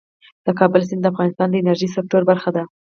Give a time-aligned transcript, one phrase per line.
[0.45, 2.63] د کابل سیند د افغانستان د انرژۍ سکتور برخه ده.